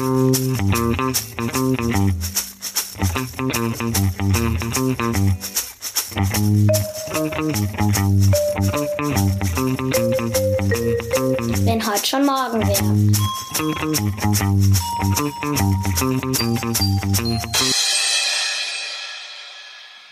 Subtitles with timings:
[0.00, 0.08] Wenn
[11.86, 12.96] heute schon morgen wäre.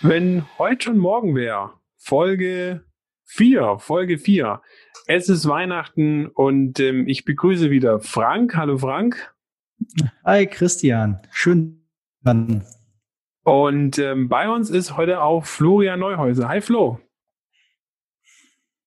[0.03, 2.85] Wenn heute schon morgen wäre, Folge
[3.25, 4.61] 4, Folge 4.
[5.07, 8.55] Es ist Weihnachten und ähm, ich begrüße wieder Frank.
[8.55, 9.33] Hallo Frank.
[10.25, 11.85] Hi Christian, schön.
[12.23, 12.65] Dann.
[13.45, 16.49] Und ähm, bei uns ist heute auch Florian Neuhäuser.
[16.49, 17.01] Hi Flo.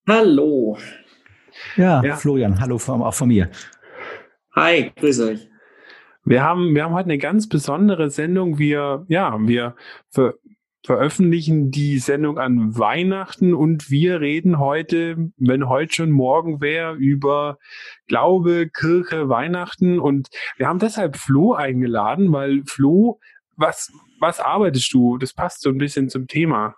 [0.08, 0.78] Hallo.
[1.78, 2.16] Ja, ja.
[2.16, 3.50] Florian, hallo von, auch von mir.
[4.56, 5.50] Hi, grüß euch.
[6.24, 8.60] Wir haben, wir haben heute eine ganz besondere Sendung.
[8.60, 9.76] Wir, ja, wir
[10.10, 10.36] ver
[10.84, 17.58] veröffentlichen die Sendung an Weihnachten und wir reden heute, wenn heute schon morgen wäre, über
[18.08, 23.20] Glaube, Kirche, Weihnachten und wir haben deshalb Flo eingeladen, weil Flo,
[23.58, 25.18] was, was arbeitest du?
[25.18, 26.76] Das passt so ein bisschen zum Thema.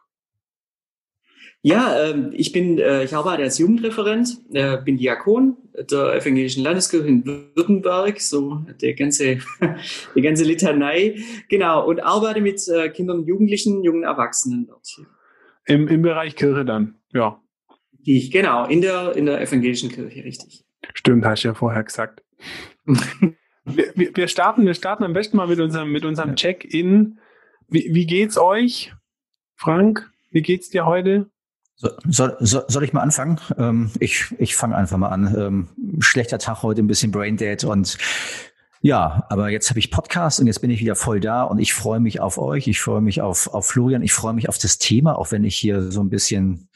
[1.66, 7.08] Ja, äh, ich bin, äh, ich arbeite als Jugendreferent, äh, bin Diakon der Evangelischen Landeskirche
[7.08, 9.38] in Württemberg, so der ganze,
[10.16, 11.16] die ganze Litanei,
[11.48, 14.86] genau, und arbeite mit äh, Kindern und Jugendlichen, jungen Erwachsenen dort.
[15.66, 17.42] Im, Im Bereich Kirche dann, ja.
[18.04, 20.66] Ich, genau, in der, in der evangelischen Kirche, richtig.
[20.94, 22.22] Stimmt, hast du ja vorher gesagt.
[22.86, 27.20] wir, wir, starten, wir starten am besten mal mit unserem, mit unserem Check-in.
[27.70, 28.94] Wie, wie geht's euch,
[29.56, 30.12] Frank?
[30.30, 31.32] Wie geht's dir heute?
[31.76, 33.40] So, soll, soll, ich mal anfangen?
[33.58, 35.36] Ähm, ich ich fange einfach mal an.
[35.38, 35.68] Ähm,
[36.00, 37.98] schlechter Tag heute, ein bisschen Braindead und
[38.86, 41.74] ja, aber jetzt habe ich Podcast und jetzt bin ich wieder voll da und ich
[41.74, 44.78] freue mich auf euch, ich freue mich auf, auf Florian, ich freue mich auf das
[44.78, 46.68] Thema, auch wenn ich hier so ein bisschen,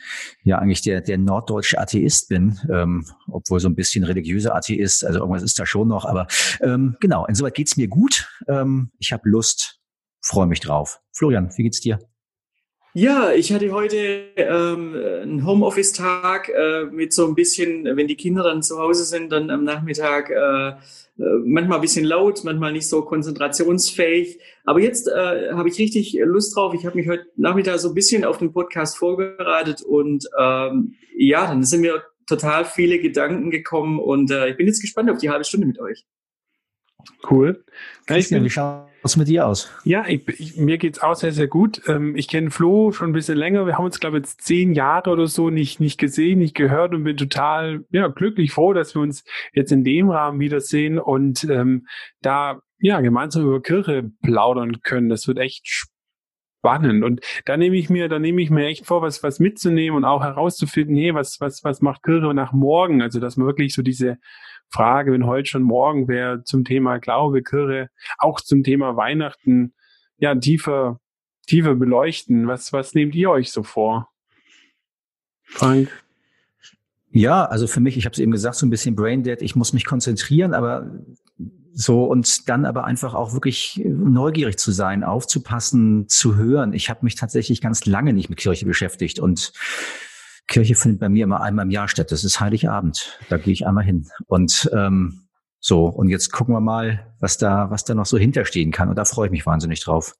[0.43, 5.19] ja eigentlich der, der norddeutsche Atheist bin, ähm, obwohl so ein bisschen religiöser Atheist, also
[5.19, 6.27] irgendwas ist da schon noch, aber
[6.61, 9.81] ähm, genau, insoweit geht's mir gut, ähm, ich habe Lust,
[10.21, 11.01] freue mich drauf.
[11.11, 11.99] Florian, wie geht's dir?
[12.99, 18.41] Ja, ich hatte heute ähm, einen Homeoffice-Tag äh, mit so ein bisschen, wenn die Kinder
[18.41, 20.75] dann zu Hause sind, dann am Nachmittag äh, äh,
[21.45, 24.39] manchmal ein bisschen laut, manchmal nicht so konzentrationsfähig.
[24.65, 26.73] Aber jetzt äh, habe ich richtig Lust drauf.
[26.73, 31.45] Ich habe mich heute Nachmittag so ein bisschen auf den Podcast vorbereitet und ähm, ja,
[31.45, 35.29] dann sind mir total viele Gedanken gekommen und äh, ich bin jetzt gespannt auf die
[35.29, 36.03] halbe Stunde mit euch.
[37.29, 37.63] Cool.
[38.07, 39.71] Christian, wie schaut es mit dir aus?
[39.83, 41.81] Ja, ich, ich, mir geht's auch sehr, sehr gut.
[41.87, 43.65] Ähm, ich kenne Flo schon ein bisschen länger.
[43.65, 46.93] Wir haben uns, glaube ich, jetzt zehn Jahre oder so nicht, nicht gesehen, nicht gehört
[46.93, 51.43] und bin total ja, glücklich froh, dass wir uns jetzt in dem Rahmen wiedersehen und
[51.45, 51.87] ähm,
[52.21, 55.09] da ja gemeinsam über Kirche plaudern können.
[55.09, 55.67] Das wird echt
[56.67, 57.03] spannend.
[57.03, 60.05] Und da nehme ich mir, da nehme ich mir echt vor, was, was mitzunehmen und
[60.05, 63.01] auch herauszufinden, hey, was, was, was macht Kirche nach morgen?
[63.01, 64.17] Also, dass man wirklich so diese
[64.69, 69.73] Frage, wenn heute schon morgen wäre, zum Thema Glaube, Kirche, auch zum Thema Weihnachten,
[70.17, 70.99] ja, tiefer,
[71.47, 72.47] tiefer beleuchten.
[72.47, 74.09] Was, was nehmt ihr euch so vor?
[75.43, 75.89] Frank?
[77.11, 79.41] Ja, also für mich, ich habe es eben gesagt, so ein bisschen Braindead.
[79.41, 80.91] Ich muss mich konzentrieren, aber
[81.73, 86.73] so und dann aber einfach auch wirklich neugierig zu sein, aufzupassen, zu hören.
[86.73, 89.53] Ich habe mich tatsächlich ganz lange nicht mit Kirche beschäftigt und
[90.47, 92.11] Kirche findet bei mir immer einmal im Jahr statt.
[92.11, 93.19] Das ist Heiligabend.
[93.29, 94.07] Da gehe ich einmal hin.
[94.27, 95.27] Und ähm,
[95.59, 98.89] so, und jetzt gucken wir mal, was da, was da noch so hinterstehen kann.
[98.89, 100.13] Und da freue ich mich wahnsinnig drauf.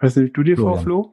[0.00, 0.76] Was nimmst du dir Florian.
[0.76, 1.12] vor, Flo?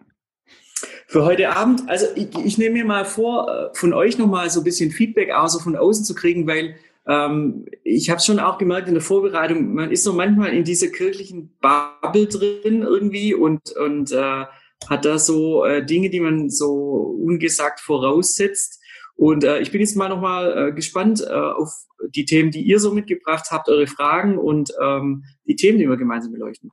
[1.07, 4.61] Für heute Abend, also ich, ich nehme mir mal vor, äh, von euch nochmal so
[4.61, 8.57] ein bisschen Feedback auch so von außen zu kriegen, weil ähm, ich habe schon auch
[8.57, 13.71] gemerkt in der Vorbereitung, man ist so manchmal in dieser kirchlichen Bubble drin irgendwie und,
[13.73, 14.45] und äh,
[14.89, 18.81] hat da so äh, Dinge, die man so ungesagt voraussetzt.
[19.15, 21.71] Und äh, ich bin jetzt mal nochmal äh, gespannt äh, auf
[22.09, 25.97] die Themen, die ihr so mitgebracht habt, eure Fragen und ähm, die Themen, die wir
[25.97, 26.71] gemeinsam beleuchten.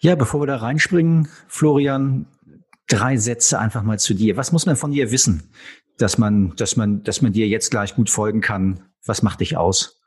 [0.00, 2.26] Ja, bevor wir da reinspringen, Florian,
[2.88, 4.36] drei Sätze einfach mal zu dir.
[4.36, 5.50] Was muss man von dir wissen,
[5.96, 8.82] dass man, dass man, dass man dir jetzt gleich gut folgen kann?
[9.06, 10.01] Was macht dich aus?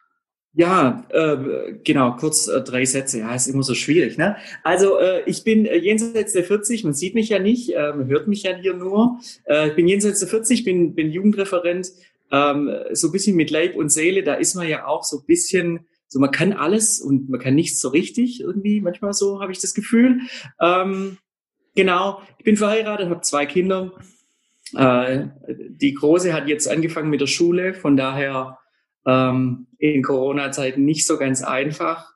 [0.58, 3.20] Ja, äh, genau, kurz äh, drei Sätze.
[3.20, 4.18] Ja, ist immer so schwierig.
[4.18, 4.38] Ne?
[4.64, 8.08] Also äh, ich bin äh, jenseits der 40, man sieht mich ja nicht, äh, man
[8.08, 9.20] hört mich ja hier nur.
[9.44, 11.92] Äh, ich bin jenseits der 40, bin, bin Jugendreferent,
[12.32, 15.26] ähm, so ein bisschen mit Leib und Seele, da ist man ja auch so ein
[15.26, 19.52] bisschen, so man kann alles und man kann nichts so richtig irgendwie, manchmal so habe
[19.52, 20.22] ich das Gefühl.
[20.62, 21.18] Ähm,
[21.76, 23.92] genau, ich bin verheiratet, habe zwei Kinder.
[24.74, 28.58] Äh, die Große hat jetzt angefangen mit der Schule, von daher
[29.06, 32.12] ähm, in Corona-Zeiten nicht so ganz einfach.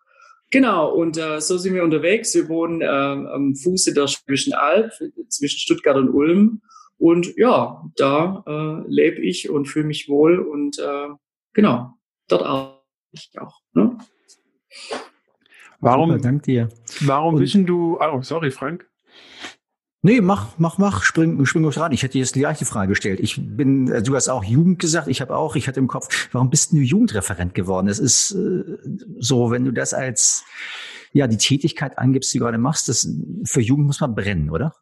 [0.51, 2.33] Genau, und äh, so sind wir unterwegs.
[2.33, 4.91] Wir wohnen äh, am Fuße der Schwäbischen Alb
[5.29, 6.61] zwischen Stuttgart und Ulm.
[6.97, 10.39] Und ja, da äh, lebe ich und fühle mich wohl.
[10.39, 11.09] Und äh,
[11.53, 11.93] genau,
[12.27, 12.79] dort arbeite
[13.11, 13.59] ich auch.
[13.73, 13.97] Ne?
[15.79, 16.69] Warum, Super, dank dir.
[17.01, 18.88] warum Und- wissen du, oh, sorry, Frank.
[20.01, 21.91] Nee, mach, mach, mach, spring, spring ruhig ran.
[21.91, 23.19] Ich hätte jetzt die gleiche Frage gestellt.
[23.19, 26.29] Ich bin, äh, du hast auch Jugend gesagt, ich habe auch, ich hatte im Kopf,
[26.31, 27.87] warum bist du Jugendreferent geworden?
[27.87, 28.77] Das ist äh,
[29.19, 30.45] so, wenn du das als
[31.11, 33.09] ja die Tätigkeit angibst, die du gerade machst, das
[33.43, 34.73] für Jugend muss man brennen, oder?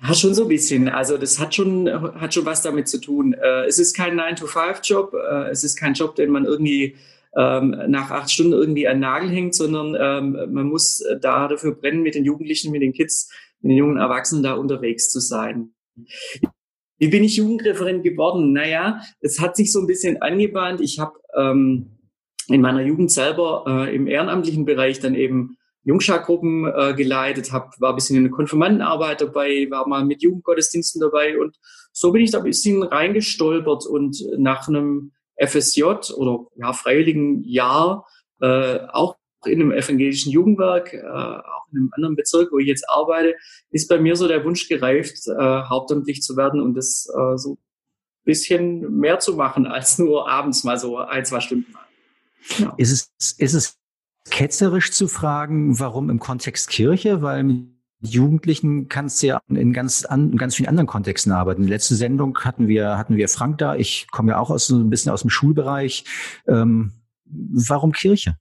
[0.00, 0.88] Ja, schon so ein bisschen.
[0.88, 3.34] Also das hat schon, hat schon was damit zu tun.
[3.34, 6.96] Äh, es ist kein 9-to-5-Job, äh, es ist kein Job, den man irgendwie
[7.36, 12.02] ähm, nach acht Stunden irgendwie an Nagel hängt, sondern ähm, man muss da dafür brennen,
[12.02, 15.74] mit den Jugendlichen, mit den Kids, mit den jungen Erwachsenen da unterwegs zu sein.
[16.98, 18.52] Wie bin ich Jugendreferent geworden?
[18.52, 20.80] Naja, es hat sich so ein bisschen angebahnt.
[20.80, 21.98] Ich habe ähm,
[22.48, 27.90] in meiner Jugend selber äh, im ehrenamtlichen Bereich dann eben Jungschargruppen äh, geleitet, hab, war
[27.90, 31.56] ein bisschen in der Konfirmandenarbeit dabei, war mal mit Jugendgottesdiensten dabei und
[31.92, 38.06] so bin ich da ein bisschen reingestolpert und nach einem FSJ oder ja, freiwilligen Jahr
[38.40, 39.16] äh, auch
[39.46, 43.34] in einem evangelischen Jugendwerk, äh, auch in einem anderen Bezirk, wo ich jetzt arbeite,
[43.70, 47.54] ist bei mir so der Wunsch gereift, äh, hauptamtlich zu werden und das äh, so
[47.54, 47.58] ein
[48.24, 51.74] bisschen mehr zu machen als nur abends mal so ein, zwei Stunden.
[52.58, 52.74] Ja.
[52.76, 53.78] Ist es, ist es
[54.30, 57.22] ketzerisch zu fragen, warum im Kontext Kirche?
[57.22, 57.68] Weil mit
[58.00, 61.64] Jugendlichen kannst du ja in ganz, an, in ganz vielen anderen Kontexten arbeiten.
[61.64, 63.74] Letzte Sendung hatten wir, hatten wir Frank da.
[63.74, 66.04] Ich komme ja auch aus so ein bisschen aus dem Schulbereich.
[66.46, 66.92] Ähm,
[67.24, 68.36] warum Kirche?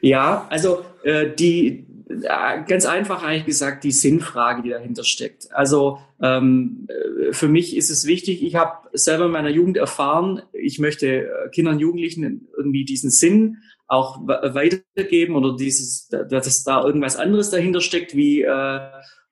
[0.00, 5.48] Ja, also äh, die äh, ganz einfach eigentlich gesagt die Sinnfrage, die dahinter steckt.
[5.52, 8.42] Also ähm, äh, für mich ist es wichtig.
[8.42, 13.10] Ich habe selber in meiner Jugend erfahren, ich möchte äh, Kindern und Jugendlichen irgendwie diesen
[13.10, 13.58] Sinn
[13.88, 18.80] auch we- weitergeben oder dieses, dass da irgendwas anderes dahinter steckt, wie äh,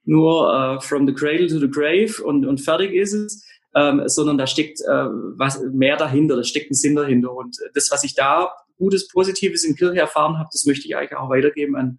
[0.05, 3.45] nur äh, from the cradle to the grave und, und fertig ist es,
[3.75, 5.07] ähm, sondern da steckt äh,
[5.37, 7.33] was mehr dahinter, da steckt ein Sinn dahinter.
[7.35, 11.17] Und das, was ich da Gutes, Positives in Kirche erfahren habe, das möchte ich eigentlich
[11.17, 11.99] auch weitergeben an,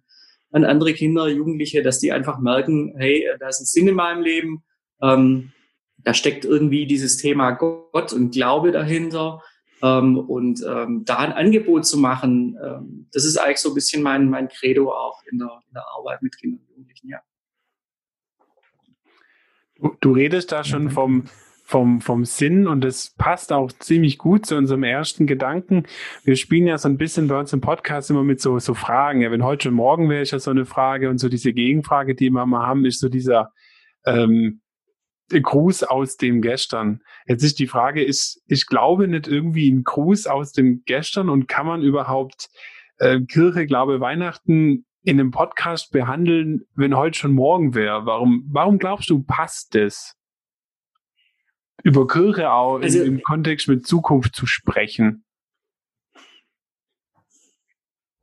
[0.50, 4.22] an andere Kinder, Jugendliche, dass die einfach merken, hey, da ist ein Sinn in meinem
[4.22, 4.64] Leben,
[5.02, 5.52] ähm,
[5.98, 9.42] da steckt irgendwie dieses Thema Gott und Glaube dahinter.
[9.82, 14.02] Ähm, und ähm, da ein Angebot zu machen, ähm, das ist eigentlich so ein bisschen
[14.02, 17.20] mein, mein Credo auch in der, in der Arbeit mit Kindern und Jugendlichen, ja.
[19.74, 21.24] Du, du redest da schon vom,
[21.66, 25.82] vom, vom Sinn und das passt auch ziemlich gut zu unserem ersten Gedanken.
[26.22, 29.20] Wir spielen ja so ein bisschen bei uns im Podcast immer mit so, so Fragen.
[29.20, 32.14] Ja, wenn heute schon morgen wäre, ist ja so eine Frage und so diese Gegenfrage,
[32.14, 33.52] die wir mal haben, ist so dieser
[34.04, 34.60] ähm,
[35.28, 37.00] Gruß aus dem Gestern.
[37.26, 41.48] Jetzt ist die Frage, ist, ich glaube nicht irgendwie ein Gruß aus dem Gestern und
[41.48, 42.48] kann man überhaupt
[42.98, 48.06] äh, Kirche, Glaube, Weihnachten in einem Podcast behandeln, wenn heute schon morgen wäre?
[48.06, 50.16] Warum, warum glaubst du, passt das?
[51.82, 55.22] Über Kirche auch Also- im, im Kontext mit Zukunft zu sprechen.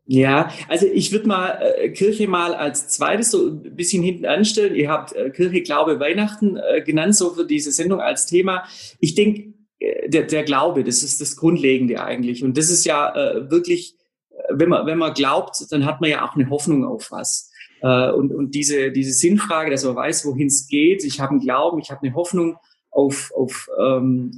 [0.05, 4.75] Ja, also ich würde mal äh, Kirche mal als zweites so ein bisschen hinten anstellen.
[4.75, 8.65] Ihr habt äh, Kirche, Glaube, Weihnachten äh, genannt, so für diese Sendung als Thema.
[8.99, 12.43] Ich denke, äh, der, der Glaube, das ist das Grundlegende eigentlich.
[12.43, 13.95] Und das ist ja äh, wirklich,
[14.31, 17.49] äh, wenn man, wenn man glaubt, dann hat man ja auch eine Hoffnung auf was.
[17.81, 21.03] Und, und diese, diese Sinnfrage, dass man weiß, wohin es geht.
[21.03, 22.55] Ich habe einen Glauben, ich habe eine Hoffnung
[22.93, 24.31] auf, auf ähm,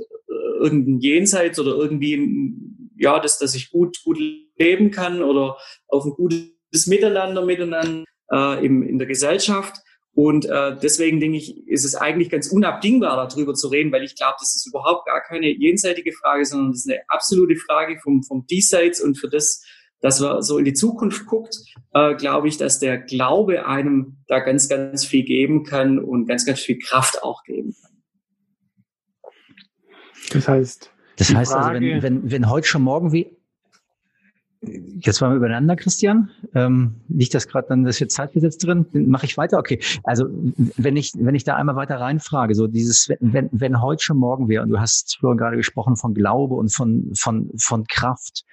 [0.59, 2.53] irgendein Jenseits oder irgendwie,
[2.97, 4.17] ja, dass, dass ich gut, gut
[4.57, 5.57] leben kann oder
[5.87, 9.77] auf ein gutes Miteinander miteinander äh, im, in der Gesellschaft.
[10.13, 14.15] Und äh, deswegen denke ich, ist es eigentlich ganz unabdingbar, darüber zu reden, weil ich
[14.15, 18.23] glaube, das ist überhaupt gar keine jenseitige Frage, sondern das ist eine absolute Frage vom,
[18.23, 19.61] vom Diesseits und für das,
[19.99, 21.57] dass man so in die Zukunft guckt,
[21.93, 26.45] äh, glaube ich, dass der Glaube einem da ganz, ganz viel geben kann und ganz,
[26.45, 27.94] ganz viel Kraft auch geben kann.
[30.31, 33.35] Das heißt, Das heißt also, Frage- wenn, wenn, wenn heute schon morgen wie.
[34.61, 36.31] Jetzt waren wir übereinander, Christian.
[36.55, 38.87] Ähm, liegt das gerade dann, das jetzt Zeitgesetz drin?
[38.93, 39.59] Mache ich weiter?
[39.59, 39.79] Okay.
[40.03, 40.25] Also
[40.77, 44.17] wenn ich, wenn ich da einmal weiter reinfrage, so dieses, wenn, wenn, wenn heute schon
[44.17, 48.43] morgen wäre, und du hast vorhin gerade gesprochen von Glaube und von, von, von Kraft,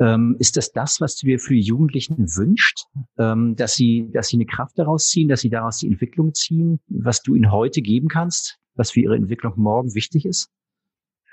[0.00, 2.86] ähm, ist das das, was du dir für die Jugendlichen wünscht,
[3.18, 6.80] ähm, dass sie, dass sie eine Kraft daraus ziehen, dass sie daraus die Entwicklung ziehen,
[6.88, 10.48] was du ihnen heute geben kannst, was für ihre Entwicklung morgen wichtig ist?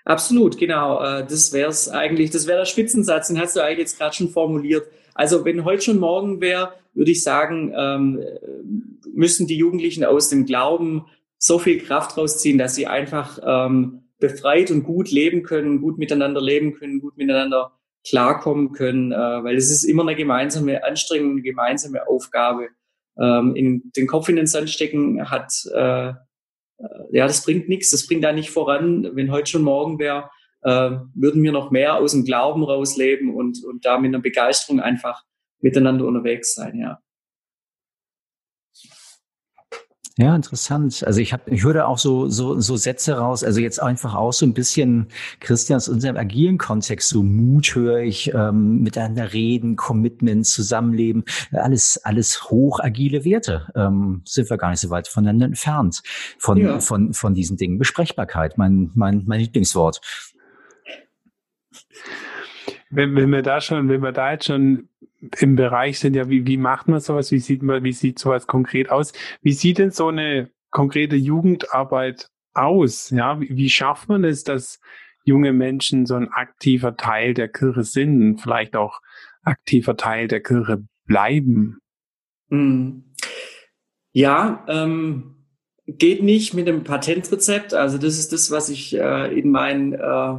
[0.06, 1.02] Absolut, genau.
[1.04, 4.16] Äh, Das wäre es eigentlich, das wäre der Spitzensatz, den hast du eigentlich jetzt gerade
[4.16, 4.88] schon formuliert.
[5.14, 8.24] Also wenn heute schon morgen wäre, würde ich sagen, ähm,
[9.14, 11.06] müssen die Jugendlichen aus dem Glauben
[11.38, 16.42] so viel Kraft rausziehen, dass sie einfach ähm, befreit und gut leben können, gut miteinander
[16.42, 17.72] leben können, gut miteinander
[18.08, 22.70] klarkommen können, äh, weil es ist immer eine gemeinsame Anstrengung, eine gemeinsame Aufgabe.
[23.18, 26.14] Ähm, in den Kopf in den Sand stecken hat äh,
[27.12, 29.10] ja, das bringt nichts, das bringt da nicht voran.
[29.14, 30.30] Wenn heute schon morgen wäre,
[30.62, 34.80] äh, würden wir noch mehr aus dem Glauben rausleben und, und da mit einer Begeisterung
[34.80, 35.24] einfach
[35.62, 37.00] miteinander unterwegs sein, ja.
[40.20, 41.02] Ja, interessant.
[41.08, 43.42] Also ich habe, ich höre auch so, so, so Sätze raus.
[43.42, 45.08] Also jetzt einfach auch so ein bisschen,
[45.40, 51.24] Christian, aus unserem agilen Kontext, so Mut höre ich, ähm, miteinander reden, Commitment, Zusammenleben,
[51.54, 53.72] alles, alles hoch agile Werte.
[53.76, 56.02] Ähm, sind wir gar nicht so weit voneinander entfernt
[56.38, 56.82] von, ja.
[56.82, 57.78] von, von diesen Dingen.
[57.78, 60.02] Besprechbarkeit, mein, mein, mein Lieblingswort.
[62.90, 64.90] Wenn, wenn wir da schon, wenn wir da jetzt schon
[65.40, 67.32] im Bereich sind, ja, wie, wie macht man sowas?
[67.32, 69.14] Wie sieht man, wie sieht sowas konkret aus?
[69.42, 73.10] Wie sieht denn so eine konkrete Jugendarbeit aus?
[73.10, 74.80] Ja, wie, wie schafft man es, dass
[75.24, 79.02] junge Menschen so ein aktiver Teil der Kirche sind und vielleicht auch
[79.44, 81.80] aktiver Teil der Kirche bleiben?
[82.50, 83.04] Hm.
[84.12, 85.46] Ja, ähm,
[85.86, 87.74] geht nicht mit dem Patentrezept.
[87.74, 90.38] Also das ist das, was ich äh, in meinen äh,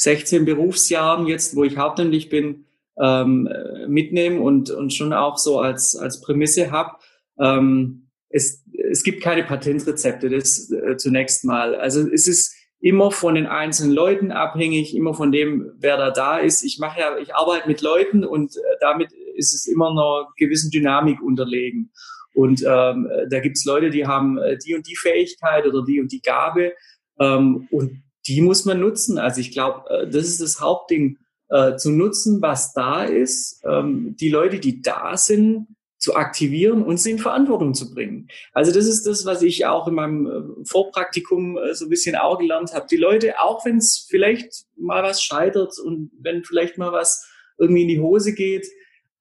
[0.00, 2.64] 16 Berufsjahren jetzt, wo ich hauptamtlich bin,
[2.98, 3.48] ähm,
[3.86, 6.96] mitnehme und, und schon auch so als, als Prämisse habe.
[7.38, 11.74] Ähm, es, es gibt keine Patentrezepte, das äh, zunächst mal.
[11.74, 16.38] Also es ist immer von den einzelnen Leuten abhängig, immer von dem, wer da da
[16.38, 16.62] ist.
[16.62, 20.70] Ich mache ja, ich arbeite mit Leuten und äh, damit ist es immer einer gewissen
[20.70, 21.92] Dynamik unterlegen.
[22.32, 26.10] Und ähm, da gibt's Leute, die haben äh, die und die Fähigkeit oder die und
[26.10, 26.72] die Gabe.
[27.18, 29.18] Ähm, und die muss man nutzen.
[29.18, 34.14] Also ich glaube, äh, das ist das Hauptding, äh, zu nutzen, was da ist, ähm,
[34.20, 35.66] die Leute, die da sind,
[35.98, 38.28] zu aktivieren und sie in Verantwortung zu bringen.
[38.54, 42.38] Also das ist das, was ich auch in meinem äh, Vorpraktikum so ein bisschen auch
[42.38, 42.86] gelernt habe.
[42.90, 47.82] Die Leute, auch wenn es vielleicht mal was scheitert und wenn vielleicht mal was irgendwie
[47.82, 48.66] in die Hose geht,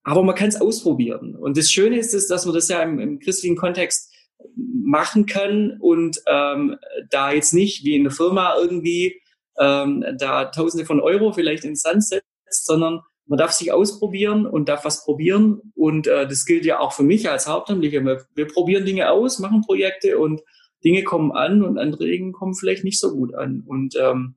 [0.03, 1.35] aber man kann es ausprobieren.
[1.35, 4.13] Und das Schöne ist, es, dass man das ja im, im christlichen Kontext
[4.55, 6.77] machen kann und ähm,
[7.09, 9.21] da jetzt nicht wie in der Firma irgendwie
[9.59, 12.25] ähm, da Tausende von Euro vielleicht ins Sand setzt,
[12.65, 15.61] sondern man darf sich ausprobieren und darf was probieren.
[15.75, 18.03] Und äh, das gilt ja auch für mich als Hauptamtlicher.
[18.03, 20.41] Wir, wir probieren Dinge aus, machen Projekte und
[20.83, 23.63] Dinge kommen an und andere Dinge kommen vielleicht nicht so gut an.
[23.67, 24.35] Und ähm,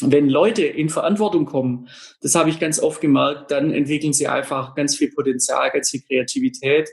[0.00, 1.88] wenn Leute in Verantwortung kommen,
[2.22, 6.02] das habe ich ganz oft gemerkt, dann entwickeln sie einfach ganz viel Potenzial, ganz viel
[6.02, 6.90] Kreativität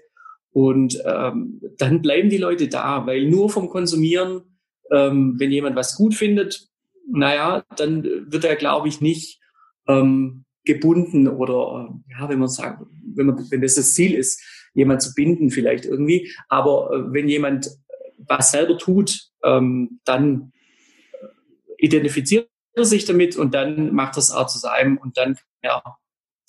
[0.51, 4.41] und ähm, dann bleiben die Leute da, weil nur vom Konsumieren,
[4.91, 6.67] ähm, wenn jemand was gut findet,
[7.09, 9.39] naja, dann wird er, glaube ich, nicht
[9.87, 12.83] ähm, gebunden oder ja, wenn man sagt,
[13.15, 14.41] wenn man, wenn das das Ziel ist,
[14.73, 16.31] jemand zu binden vielleicht irgendwie.
[16.49, 17.69] Aber äh, wenn jemand
[18.17, 20.51] was selber tut, ähm, dann
[21.77, 25.81] identifiziert er sich damit und dann macht das auch zu seinem und dann ja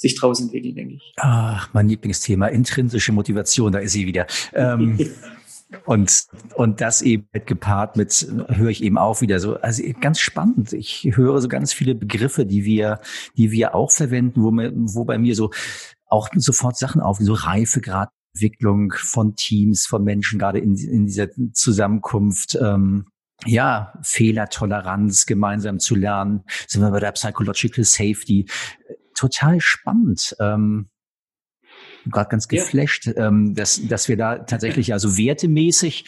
[0.02, 1.12] sich draus entwickeln, denke ich.
[1.16, 4.26] Ach, mein Lieblingsthema, intrinsische Motivation, da ist sie wieder.
[4.52, 4.99] Ähm,
[5.87, 10.73] und, und das eben gepaart mit, höre ich eben auch wieder so, also ganz spannend.
[10.73, 13.00] Ich höre so ganz viele Begriffe, die wir,
[13.37, 15.50] die wir auch verwenden, wo, mir, wo bei mir so
[16.06, 22.59] auch sofort Sachen auf, so Reifegradentwicklung von Teams, von Menschen, gerade in, in dieser Zusammenkunft.
[22.61, 23.06] Ähm,
[23.44, 28.47] ja, Fehlertoleranz gemeinsam zu lernen, sind wir bei der Psychological Safety
[29.23, 30.37] total spannend.
[30.41, 30.88] Ähm,
[32.07, 33.29] gerade ganz geflasht, ja.
[33.29, 36.05] ähm, dass, dass wir da tatsächlich also wertemäßig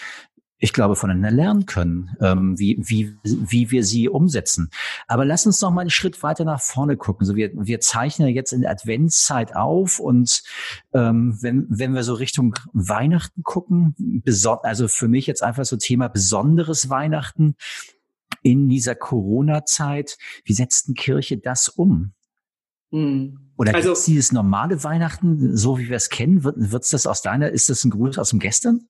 [0.59, 4.71] ich glaube, voneinander lernen können, ähm, wie, wie, wie wir sie umsetzen.
[5.07, 7.27] Aber lass uns noch mal einen Schritt weiter nach vorne gucken.
[7.27, 10.43] So, wir, wir zeichnen jetzt in der Adventszeit auf und
[10.95, 14.23] ähm, wenn, wenn wir so Richtung Weihnachten gucken,
[14.63, 17.57] also für mich jetzt einfach so Thema besonderes Weihnachten
[18.43, 22.15] in dieser Corona-Zeit, wie setzt denn Kirche das um?
[22.95, 23.39] Mhm.
[23.57, 26.45] Oder also, gibt dieses normale Weihnachten, so wie wir es kennen?
[26.45, 28.89] Wird wird's das aus deiner, ist das ein Gruß aus dem Gestern?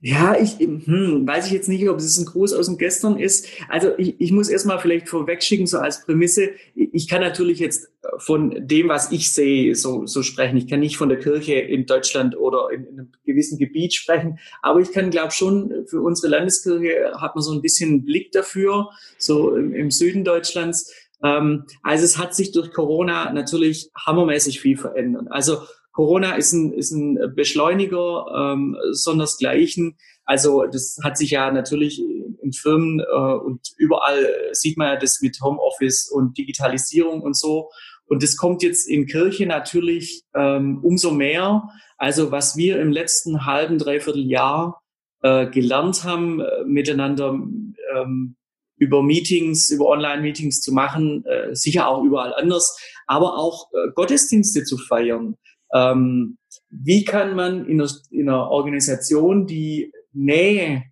[0.00, 3.48] Ja, ich hm, weiß ich jetzt nicht, ob es ein Gruß aus dem Gestern ist.
[3.68, 6.50] Also ich, ich muss erstmal vielleicht vorwegschicken, so als Prämisse.
[6.74, 10.58] Ich kann natürlich jetzt von dem, was ich sehe, so, so sprechen.
[10.58, 14.38] Ich kann nicht von der Kirche in Deutschland oder in, in einem gewissen Gebiet sprechen.
[14.60, 18.90] Aber ich kann, glaube schon, für unsere Landeskirche hat man so ein bisschen Blick dafür,
[19.16, 20.92] so im, im Süden Deutschlands
[21.22, 25.26] ähm, also es hat sich durch Corona natürlich hammermäßig viel verändert.
[25.30, 25.58] Also
[25.92, 29.96] Corona ist ein, ist ein Beschleuniger ähm, sondersgleichen.
[30.24, 32.02] Also das hat sich ja natürlich
[32.42, 37.70] in Firmen äh, und überall sieht man ja das mit Homeoffice und Digitalisierung und so.
[38.06, 41.68] Und das kommt jetzt in Kirche natürlich ähm, umso mehr.
[41.96, 44.82] Also was wir im letzten halben, dreiviertel Jahr
[45.22, 48.36] äh, gelernt haben, äh, miteinander ähm,
[48.76, 54.64] über Meetings, über Online-Meetings zu machen, äh, sicher auch überall anders, aber auch äh, Gottesdienste
[54.64, 55.36] zu feiern.
[55.72, 56.38] Ähm,
[56.70, 60.84] wie kann man in einer, in einer, Organisation, die Nähe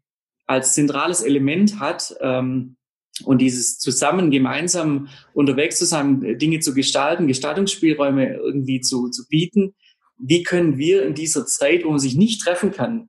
[0.46, 2.76] als zentrales Element hat, ähm,
[3.22, 9.74] und dieses zusammen, gemeinsam unterwegs zu sein, Dinge zu gestalten, Gestaltungsspielräume irgendwie zu, zu bieten.
[10.18, 13.08] Wie können wir in dieser Zeit, wo man sich nicht treffen kann,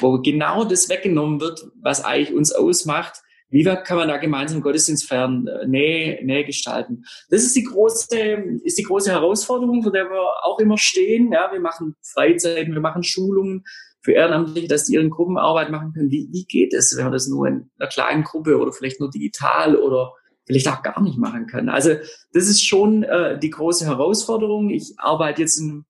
[0.00, 3.20] wo genau das weggenommen wird, was eigentlich uns ausmacht,
[3.52, 7.04] wie kann man da gemeinsam Gottesdienst feiern, äh, Nähe, Nähe gestalten?
[7.28, 8.18] Das ist die große,
[8.64, 11.32] ist die große Herausforderung, vor der wir auch immer stehen.
[11.32, 13.64] Ja, wir machen Freizeiten, wir machen Schulungen
[14.00, 16.10] für Ehrenamtliche, dass die ihren Gruppenarbeit machen können.
[16.10, 19.10] Wie, wie geht es, wenn man das nur in einer kleinen Gruppe oder vielleicht nur
[19.10, 20.12] digital oder
[20.46, 21.68] vielleicht auch gar nicht machen kann?
[21.68, 21.90] Also
[22.32, 24.70] das ist schon äh, die große Herausforderung.
[24.70, 25.84] Ich arbeite jetzt im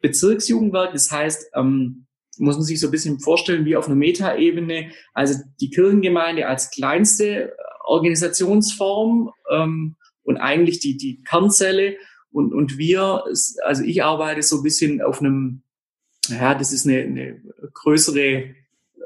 [0.00, 2.06] Bezirksjugendwerk, das heißt, ähm,
[2.38, 4.90] muss man sich so ein bisschen vorstellen wie auf einer Metaebene.
[5.14, 7.54] Also die Kirchengemeinde als kleinste
[7.84, 11.96] Organisationsform ähm, und eigentlich die, die Kernzelle.
[12.30, 13.24] Und, und wir,
[13.64, 15.62] also ich arbeite so ein bisschen auf einem,
[16.28, 17.42] ja, das ist eine, eine
[17.72, 18.54] größere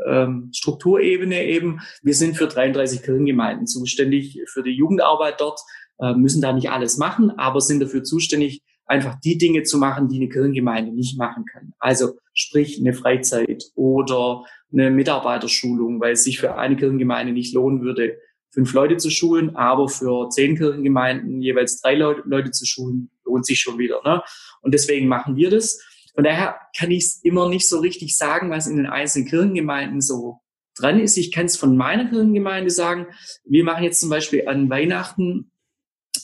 [0.06, 1.80] ähm, Strukturebene eben.
[2.02, 5.60] Wir sind für 33 Kirchengemeinden zuständig für die Jugendarbeit dort,
[6.00, 10.08] äh, müssen da nicht alles machen, aber sind dafür zuständig, einfach die Dinge zu machen,
[10.08, 11.72] die eine Kirchengemeinde nicht machen kann.
[11.78, 17.82] Also sprich eine Freizeit oder eine Mitarbeiterschulung, weil es sich für eine Kirchengemeinde nicht lohnen
[17.82, 18.16] würde,
[18.50, 23.60] fünf Leute zu schulen, aber für zehn Kirchengemeinden jeweils drei Leute, zu schulen, lohnt sich
[23.60, 24.00] schon wieder.
[24.04, 24.22] Ne?
[24.60, 25.80] Und deswegen machen wir das.
[26.14, 30.02] Von daher kann ich es immer nicht so richtig sagen, was in den einzelnen Kirchengemeinden
[30.02, 30.40] so
[30.76, 31.16] dran ist.
[31.16, 33.06] Ich kann es von meiner Kirchengemeinde sagen.
[33.44, 35.50] Wir machen jetzt zum Beispiel an Weihnachten,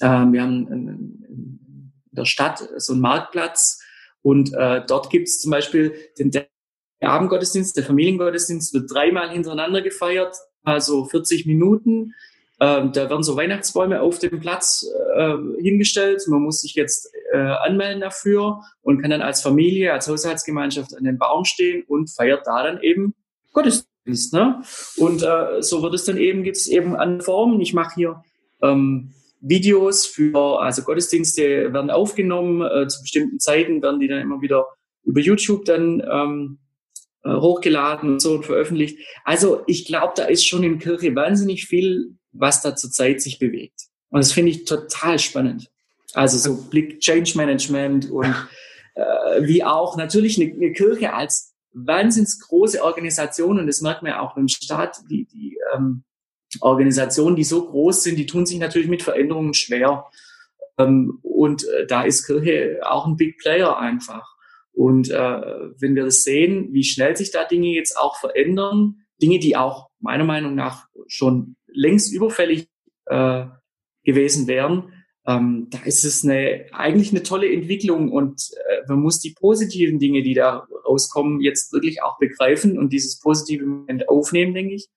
[0.01, 1.48] äh, wir haben einen,
[2.19, 3.81] der Stadt so einen Marktplatz
[4.23, 6.31] und äh, dort gibt es zum Beispiel den
[7.01, 12.15] Abendgottesdienst, der Familiengottesdienst wird dreimal hintereinander gefeiert, also 40 Minuten.
[12.61, 14.85] Ähm, da werden so Weihnachtsbäume auf dem Platz
[15.15, 16.23] äh, hingestellt.
[16.27, 21.05] Man muss sich jetzt äh, anmelden dafür und kann dann als Familie, als Haushaltsgemeinschaft an
[21.05, 23.15] den Baum stehen und feiert da dann eben
[23.53, 24.33] Gottesdienst.
[24.33, 24.63] Ne?
[24.97, 27.61] Und äh, so wird es dann eben, gibt es eben an Formen.
[27.61, 28.25] Ich mache hier
[28.61, 34.41] ähm, Videos für, also Gottesdienste werden aufgenommen, äh, zu bestimmten Zeiten werden die dann immer
[34.41, 34.67] wieder
[35.05, 36.59] über YouTube dann ähm,
[37.25, 38.99] äh, hochgeladen und so und veröffentlicht.
[39.25, 43.89] Also ich glaube, da ist schon in Kirche wahnsinnig viel, was da zurzeit sich bewegt.
[44.11, 45.71] Und das finde ich total spannend.
[46.15, 48.35] Also so Blick Change Management und
[48.95, 54.13] äh, wie auch natürlich eine, eine Kirche als wahnsinns große Organisation und das merkt man
[54.13, 56.03] ja auch im Staat, die, die ähm,
[56.61, 60.07] Organisationen, die so groß sind, die tun sich natürlich mit Veränderungen schwer.
[60.79, 64.37] Ähm, und äh, da ist Kirche auch ein Big Player einfach.
[64.73, 65.15] Und äh,
[65.79, 69.89] wenn wir das sehen, wie schnell sich da Dinge jetzt auch verändern, Dinge, die auch
[69.99, 72.69] meiner Meinung nach schon längst überfällig
[73.07, 73.47] äh,
[74.05, 74.93] gewesen wären,
[75.27, 78.51] ähm, da ist es eine, eigentlich eine tolle Entwicklung und
[78.89, 83.67] man muss die positiven Dinge, die da rauskommen, jetzt wirklich auch begreifen und dieses positive
[83.67, 84.89] Moment aufnehmen, denke ich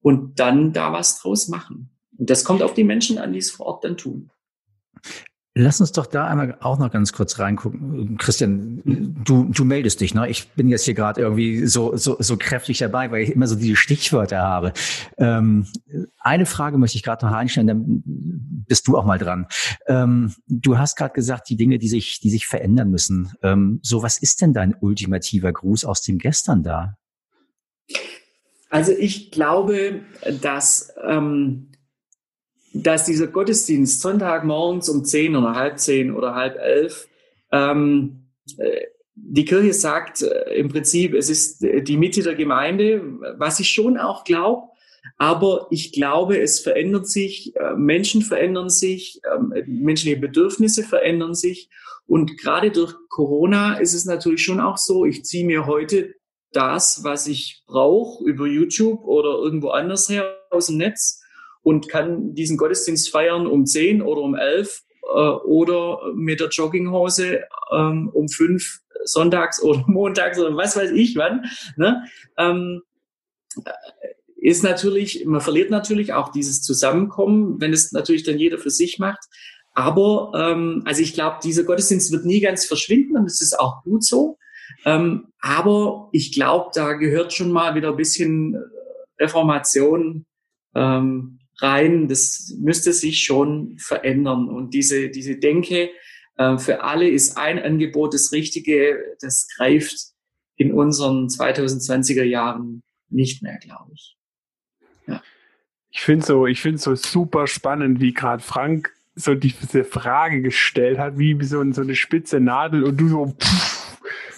[0.00, 1.90] und dann da was draus machen.
[2.18, 4.30] Und das kommt auf die Menschen an, die es vor Ort dann tun.
[5.58, 8.18] Lass uns doch da einmal auch noch ganz kurz reingucken.
[8.18, 8.82] Christian,
[9.24, 10.28] du, du meldest dich, ne?
[10.28, 13.56] Ich bin jetzt hier gerade irgendwie so, so, so kräftig dabei, weil ich immer so
[13.56, 14.74] diese Stichwörter habe.
[15.16, 15.66] Ähm,
[16.18, 19.46] eine Frage möchte ich gerade noch einstellen, dann bist du auch mal dran.
[19.86, 23.32] Ähm, du hast gerade gesagt, die Dinge, die sich, die sich verändern müssen.
[23.42, 26.98] Ähm, so, was ist denn dein ultimativer Gruß aus dem Gestern da?
[28.76, 30.02] Also ich glaube,
[30.42, 31.72] dass, ähm,
[32.74, 37.08] dass dieser Gottesdienst Sonntagmorgens um zehn oder halb zehn oder halb elf,
[37.52, 38.26] ähm,
[38.58, 38.82] äh,
[39.14, 43.02] die Kirche sagt äh, im Prinzip, es ist die Mitte der Gemeinde,
[43.38, 44.68] was ich schon auch glaube.
[45.16, 51.70] Aber ich glaube, es verändert sich, äh, Menschen verändern sich, äh, menschliche Bedürfnisse verändern sich.
[52.06, 56.14] Und gerade durch Corona ist es natürlich schon auch so, ich ziehe mir heute
[56.56, 61.22] das, was ich brauche, über YouTube oder irgendwo anders her aus dem Netz
[61.62, 67.42] und kann diesen Gottesdienst feiern um 10 oder um 11 äh, oder mit der Jogginghose
[67.72, 71.44] ähm, um 5 sonntags oder montags oder was weiß ich wann.
[71.76, 72.04] Ne?
[72.38, 72.82] Ähm,
[73.64, 73.70] äh,
[74.36, 78.98] ist natürlich, man verliert natürlich auch dieses Zusammenkommen, wenn es natürlich dann jeder für sich
[78.98, 79.24] macht.
[79.74, 83.82] Aber ähm, also ich glaube, dieser Gottesdienst wird nie ganz verschwinden und es ist auch
[83.82, 84.38] gut so.
[84.84, 88.58] Ähm, aber ich glaube, da gehört schon mal wieder ein bisschen äh,
[89.22, 90.26] Reformation
[90.74, 92.08] ähm, rein.
[92.08, 94.48] Das müsste sich schon verändern.
[94.48, 95.90] Und diese, diese Denke
[96.36, 99.96] äh, für alle ist ein Angebot das Richtige, das greift
[100.56, 104.16] in unseren 2020er Jahren nicht mehr, glaube ich.
[105.06, 105.22] Ja.
[105.90, 110.98] Ich finde so, ich finde so super spannend, wie gerade Frank so diese Frage gestellt
[110.98, 113.85] hat, wie so, so eine spitze Nadel und du so, pff,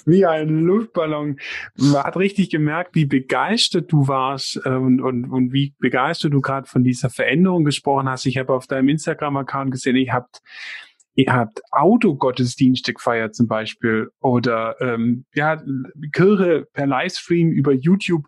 [0.07, 1.39] wie ein Luftballon.
[1.77, 6.41] Man hat richtig gemerkt, wie begeistert du warst äh, und, und, und wie begeistert du
[6.41, 8.27] gerade von dieser Veränderung gesprochen hast.
[8.27, 10.41] Ich habe auf deinem Instagram-Account gesehen, ihr habt
[11.19, 15.61] ihr habt Autogottesdienste gefeiert zum Beispiel oder ähm, ja,
[16.13, 18.27] Kirche per Livestream über YouTube.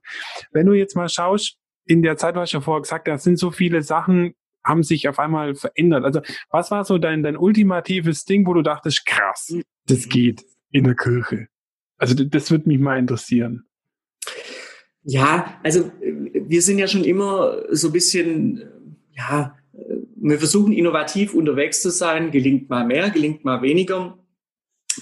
[0.51, 1.57] Wenn du jetzt mal schaust,
[1.87, 5.09] in der Zeit, was ich ja vorher gesagt habe, sind so viele Sachen, haben sich
[5.09, 6.05] auf einmal verändert.
[6.05, 9.57] Also was war so dein, dein ultimatives Ding, wo du dachtest, krass,
[9.87, 11.47] das geht in der Kirche?
[12.01, 13.65] Also das würde mich mal interessieren.
[15.03, 18.65] Ja, also wir sind ja schon immer so ein bisschen,
[19.13, 19.55] ja,
[20.17, 24.19] wir versuchen innovativ unterwegs zu sein, gelingt mal mehr, gelingt mal weniger.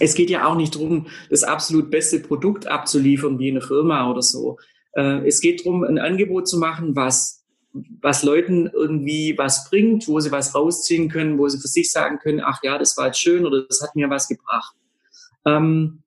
[0.01, 4.23] Es geht ja auch nicht darum, das absolut beste Produkt abzuliefern wie eine Firma oder
[4.23, 4.59] so.
[4.95, 7.45] Äh, es geht darum, ein Angebot zu machen, was,
[8.01, 12.19] was Leuten irgendwie was bringt, wo sie was rausziehen können, wo sie für sich sagen
[12.19, 14.75] können, ach ja, das war jetzt schön oder das hat mir was gebracht.
[15.45, 16.03] Ähm,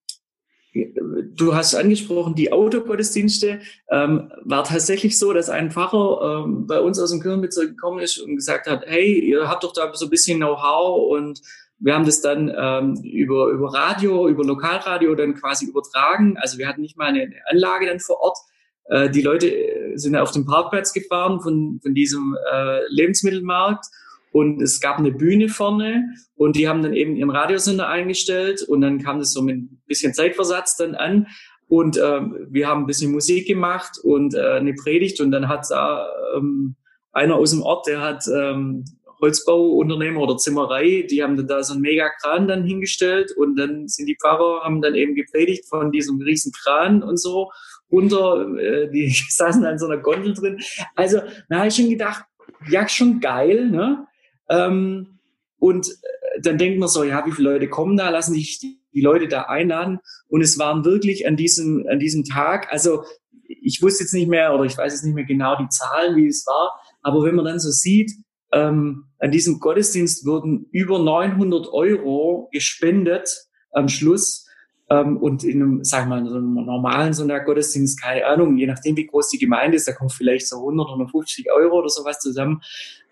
[0.73, 3.59] Du hast angesprochen, die Autogottesdienste.
[3.89, 8.17] Ähm, war tatsächlich so, dass ein Pfarrer ähm, bei uns aus dem Kirchenbezirk gekommen ist
[8.19, 11.41] und gesagt hat, hey, ihr habt doch da so ein bisschen Know-how und
[11.79, 16.37] wir haben das dann ähm, über, über Radio, über Lokalradio dann quasi übertragen.
[16.37, 18.37] Also wir hatten nicht mal eine Anlage dann vor Ort.
[18.85, 19.51] Äh, die Leute
[19.95, 23.87] sind auf dem Parkplatz gefahren von, von diesem äh, Lebensmittelmarkt
[24.31, 28.81] und es gab eine Bühne vorne und die haben dann eben ihren Radiosender eingestellt und
[28.81, 31.27] dann kam das so mit ein bisschen Zeitversatz dann an
[31.67, 35.65] und ähm, wir haben ein bisschen Musik gemacht und äh, eine Predigt und dann hat
[35.69, 36.75] da ähm,
[37.11, 38.85] einer aus dem Ort, der hat ähm,
[39.21, 44.07] Holzbauunternehmer oder Zimmerei, die haben dann da so einen Mega-Kran dann hingestellt und dann sind
[44.07, 47.51] die Pfarrer, haben dann eben gepredigt von diesem riesen Kran und so
[47.87, 50.59] unter, äh, die saßen an so einer Gondel drin.
[50.95, 52.25] Also da habe ich schon gedacht,
[52.69, 54.07] ja, schon geil, ne?
[54.51, 55.19] Ähm,
[55.57, 59.01] und äh, dann denkt man so, ja, wie viele Leute kommen da, lassen sich die
[59.01, 59.99] Leute da einladen.
[60.27, 63.03] Und es waren wirklich an diesem, an diesem Tag, also
[63.47, 66.27] ich wusste jetzt nicht mehr oder ich weiß jetzt nicht mehr genau die Zahlen, wie
[66.27, 68.11] es war, aber wenn man dann so sieht,
[68.53, 74.47] ähm, an diesem Gottesdienst wurden über 900 Euro gespendet am Schluss
[74.91, 78.97] ähm, und in einem, sagen wir mal, so einem normalen Sonntag-Gottesdienst, keine Ahnung, je nachdem,
[78.97, 82.61] wie groß die Gemeinde ist, da kommt vielleicht so 100, 150 Euro oder sowas zusammen.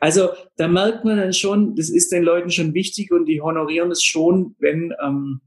[0.01, 3.91] Also da merkt man dann schon, das ist den Leuten schon wichtig und die honorieren
[3.91, 5.39] es schon, wenn ähm,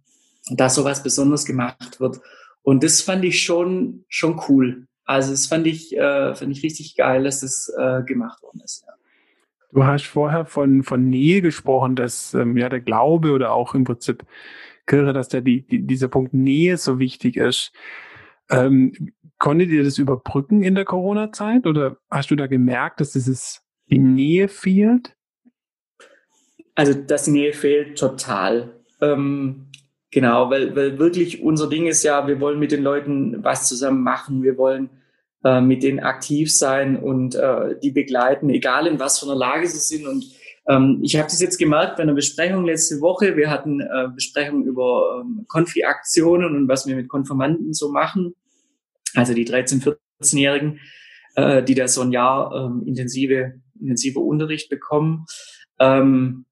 [0.50, 2.20] da sowas besonders gemacht wird.
[2.62, 4.86] Und das fand ich schon, schon cool.
[5.04, 8.84] Also das fand ich, äh, fand ich richtig geil, dass das äh, gemacht worden ist.
[8.86, 8.94] Ja.
[9.72, 13.84] Du hast vorher von, von Nähe gesprochen, dass ähm, ja der Glaube oder auch im
[13.84, 14.24] Prinzip
[14.86, 17.72] Kirche, dass der die, die, dieser Punkt Nähe so wichtig ist.
[18.50, 23.62] Ähm, konntet ihr das überbrücken in der Corona-Zeit oder hast du da gemerkt, dass dieses
[23.88, 25.16] die Nähe fehlt?
[26.74, 28.80] Also, dass die Nähe fehlt, total.
[29.00, 29.66] Ähm,
[30.10, 34.02] genau, weil, weil wirklich unser Ding ist ja, wir wollen mit den Leuten was zusammen
[34.02, 34.90] machen, wir wollen
[35.44, 39.66] äh, mit denen aktiv sein und äh, die begleiten, egal in was für einer Lage
[39.66, 40.06] sie sind.
[40.06, 40.24] Und
[40.68, 43.36] ähm, ich habe das jetzt gemerkt bei einer Besprechung letzte Woche.
[43.36, 48.34] Wir hatten äh, Besprechungen über ähm, Konfi-Aktionen und was wir mit Konformanten so machen.
[49.14, 50.80] Also die 13-, 14-Jährigen,
[51.34, 55.26] äh, die da so ein Jahr ähm, intensive, intensive Unterricht bekommen.
[55.80, 56.46] Ähm,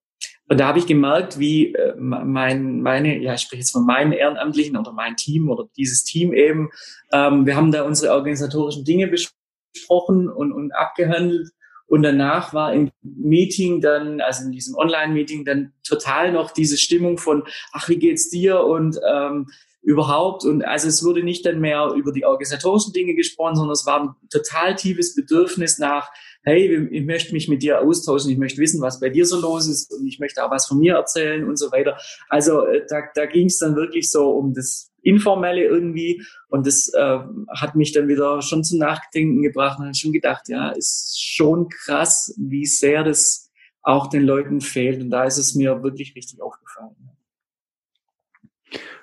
[0.49, 4.13] und da habe ich gemerkt, wie äh, mein, meine, ja, ich spreche jetzt von meinem
[4.13, 6.71] Ehrenamtlichen oder mein Team oder dieses Team eben,
[7.13, 11.51] ähm, wir haben da unsere organisatorischen Dinge besprochen und, und abgehandelt
[11.91, 17.19] und danach war im Meeting dann, also in diesem Online-Meeting dann total noch diese Stimmung
[17.19, 19.49] von, ach, wie geht's dir und ähm,
[19.83, 20.45] überhaupt.
[20.45, 24.03] Und also es wurde nicht dann mehr über die organisatorischen Dinge gesprochen, sondern es war
[24.03, 26.11] ein total tiefes Bedürfnis nach,
[26.45, 29.67] hey, ich möchte mich mit dir austauschen, ich möchte wissen, was bei dir so los
[29.67, 31.99] ist und ich möchte auch was von mir erzählen und so weiter.
[32.29, 36.23] Also äh, da, da ging es dann wirklich so um das Informelle irgendwie.
[36.49, 37.19] Und das äh,
[37.57, 41.69] hat mich dann wieder schon zum Nachdenken gebracht und habe schon gedacht, ja, ist schon
[41.69, 43.51] krass, wie sehr das
[43.83, 45.01] auch den Leuten fehlt.
[45.01, 46.97] Und da ist es mir wirklich richtig aufgefallen.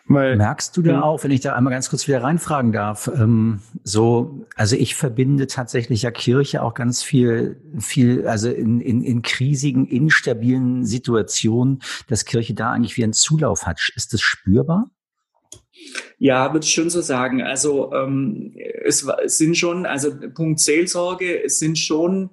[0.09, 3.59] Weil, Merkst du da auch, wenn ich da einmal ganz kurz wieder reinfragen darf, ähm,
[3.83, 9.21] so, also ich verbinde tatsächlich ja Kirche auch ganz viel, viel, also in, in, in
[9.21, 13.81] krisigen, instabilen Situationen, dass Kirche da eigentlich wie einen Zulauf hat.
[13.95, 14.89] Ist das spürbar?
[16.17, 17.41] Ja, würde ich schon so sagen.
[17.41, 22.29] Also ähm, es, es sind schon, also Punkt Seelsorge, es sind schon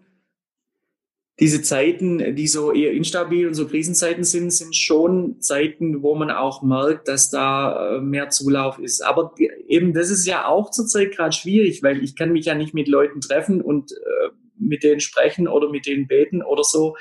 [1.40, 6.30] diese Zeiten, die so eher instabil und so Krisenzeiten sind, sind schon Zeiten, wo man
[6.30, 9.04] auch merkt, dass da äh, mehr Zulauf ist.
[9.04, 9.34] Aber
[9.66, 12.86] eben das ist ja auch zurzeit gerade schwierig, weil ich kann mich ja nicht mit
[12.86, 16.96] Leuten treffen und äh, mit denen sprechen oder mit denen beten oder so.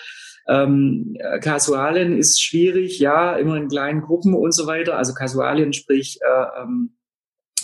[0.47, 4.97] Ähm, Kasualien ist schwierig, ja, immer in kleinen Gruppen und so weiter.
[4.97, 6.95] Also Kasualien, sprich äh, ähm,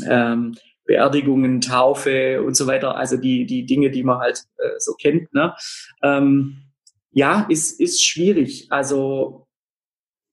[0.06, 4.94] ähm, Beerdigungen, Taufe und so weiter, also die, die Dinge, die man halt äh, so
[4.94, 5.32] kennt.
[5.34, 5.54] Ne?
[6.02, 6.63] Ähm,
[7.12, 8.68] ja, ist, ist schwierig.
[8.72, 9.48] Also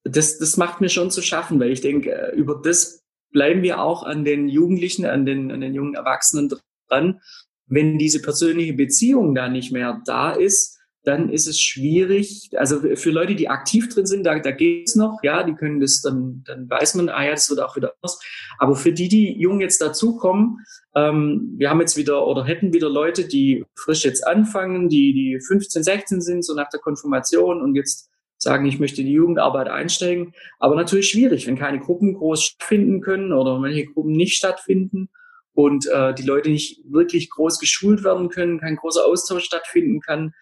[0.05, 3.83] das, das macht mir schon zu schaffen, weil ich denke, äh, über das bleiben wir
[3.83, 6.51] auch an den Jugendlichen, an den, an den jungen Erwachsenen
[6.89, 7.21] dran.
[7.67, 10.76] Wenn diese persönliche Beziehung da nicht mehr da ist,
[11.07, 12.51] dann ist es schwierig.
[12.57, 15.79] Also für Leute, die aktiv drin sind, da, da geht es noch, ja, die können
[15.79, 18.21] das, dann, dann weiß man, ah ja, das wird auch wieder anders.
[18.59, 20.59] Aber für die, die jung jetzt dazukommen,
[20.97, 25.41] ähm, wir haben jetzt wieder oder hätten wieder Leute, die frisch jetzt anfangen, die, die
[25.47, 29.69] 15, 16 sind, so nach der Konfirmation und jetzt sagen, ich möchte in die Jugendarbeit
[29.69, 30.35] einsteigen.
[30.59, 35.09] Aber natürlich schwierig, wenn keine Gruppen groß stattfinden können oder welche Gruppen nicht stattfinden
[35.55, 40.35] und äh, die Leute nicht wirklich groß geschult werden können, kein großer Austausch stattfinden kann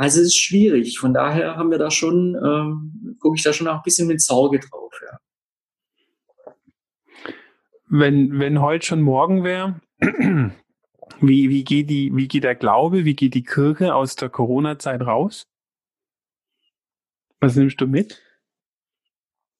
[0.00, 0.98] also es ist schwierig.
[0.98, 4.22] Von daher haben wir da schon, ähm, gucke ich da schon auch ein bisschen mit
[4.22, 4.98] Sorge drauf.
[5.04, 5.18] Ja.
[7.86, 9.78] Wenn, wenn heute schon morgen wäre,
[11.20, 15.02] wie, wie, geht die, wie geht der Glaube, wie geht die Kirche aus der Corona-Zeit
[15.02, 15.46] raus?
[17.38, 18.22] Was nimmst du mit?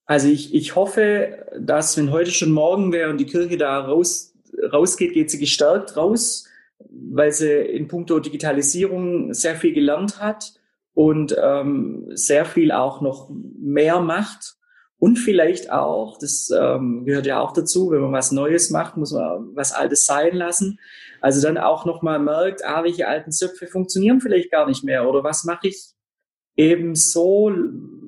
[0.07, 4.33] Also ich, ich hoffe, dass wenn heute schon morgen wäre und die Kirche da raus,
[4.73, 6.50] rausgeht, geht sie gestärkt raus
[6.89, 10.55] weil sie in puncto Digitalisierung sehr viel gelernt hat
[10.95, 14.57] und ähm, sehr viel auch noch mehr macht.
[14.99, 19.13] Und vielleicht auch, das ähm, gehört ja auch dazu, wenn man was Neues macht, muss
[19.13, 20.79] man was Altes sein lassen.
[21.23, 25.25] Also dann auch nochmal merkt, ah, welche alten Zöpfe funktionieren vielleicht gar nicht mehr oder
[25.25, 25.95] was mache ich
[26.57, 27.51] eben so,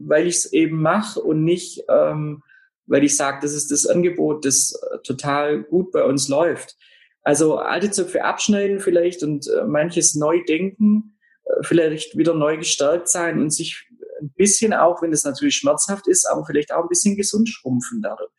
[0.05, 2.43] weil ich es eben mache und nicht, ähm,
[2.87, 6.77] weil ich sage, das ist das Angebot, das äh, total gut bei uns läuft.
[7.23, 13.09] Also alte Zöpfe abschneiden vielleicht und äh, manches neu denken, äh, vielleicht wieder neu gestärkt
[13.09, 13.89] sein und sich
[14.21, 18.03] ein bisschen auch, wenn es natürlich schmerzhaft ist, aber vielleicht auch ein bisschen gesund schrumpfen
[18.03, 18.31] dadurch.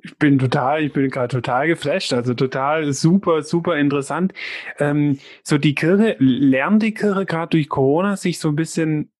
[0.00, 4.32] Ich bin total, ich bin gerade total geflasht, also total super, super interessant.
[4.78, 9.10] Ähm, so die Kirche, lernt die Kirche gerade durch Corona sich so ein bisschen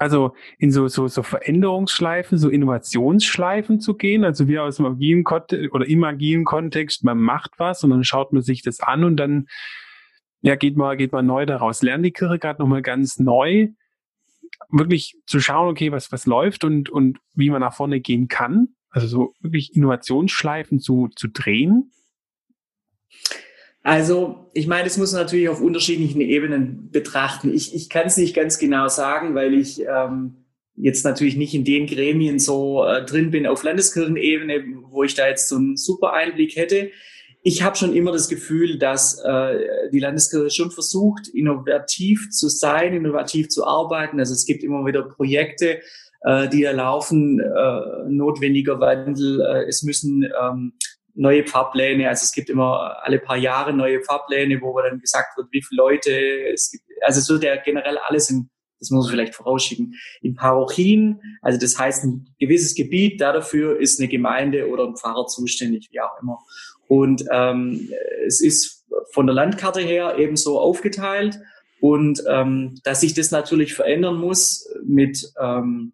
[0.00, 4.24] also in so, so, so Veränderungsschleifen, so Innovationsschleifen zu gehen.
[4.24, 8.02] Also wir aus dem agilen Kontext oder im agilen Kontext, man macht was und dann
[8.02, 9.46] schaut man sich das an und dann
[10.40, 11.82] ja, geht man, geht man neu daraus.
[11.82, 13.68] Lernt die Kirche gerade nochmal ganz neu,
[14.70, 18.68] wirklich zu schauen, okay, was, was läuft und, und wie man nach vorne gehen kann.
[18.88, 21.92] Also so wirklich Innovationsschleifen zu, zu drehen.
[23.82, 27.52] Also, ich meine, das muss man natürlich auf unterschiedlichen Ebenen betrachten.
[27.52, 30.44] Ich, ich kann es nicht ganz genau sagen, weil ich ähm,
[30.76, 35.28] jetzt natürlich nicht in den Gremien so äh, drin bin auf Landeskirchenebene, wo ich da
[35.28, 36.90] jetzt so einen super Einblick hätte.
[37.42, 42.92] Ich habe schon immer das Gefühl, dass äh, die Landeskirche schon versucht, innovativ zu sein,
[42.92, 44.20] innovativ zu arbeiten.
[44.20, 45.80] Also es gibt immer wieder Projekte,
[46.22, 49.40] äh, die da laufen, äh, notwendiger Wandel.
[49.40, 50.74] Äh, es müssen ähm,
[51.14, 52.08] neue Fahrpläne.
[52.08, 55.82] Also es gibt immer alle paar Jahre neue Fahrpläne, wo dann gesagt wird, wie viele
[55.82, 56.10] Leute
[56.52, 56.84] es gibt.
[57.02, 61.20] Also es wird ja generell alles in, das muss man vielleicht vorausschicken, in Parochien.
[61.42, 66.00] Also das heißt, ein gewisses Gebiet, dafür ist eine Gemeinde oder ein Pfarrer zuständig, wie
[66.00, 66.38] auch immer.
[66.88, 67.90] Und ähm,
[68.26, 71.38] es ist von der Landkarte her ebenso aufgeteilt.
[71.80, 75.92] Und ähm, dass sich das natürlich verändern muss mit, ähm,